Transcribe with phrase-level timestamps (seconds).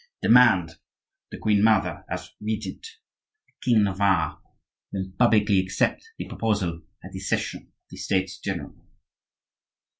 [0.23, 0.77] Demand
[1.29, 2.87] the queen mother as regent;
[3.45, 4.39] the king of Navarre
[4.91, 8.73] will publicly accept the proposal at the session of the States general."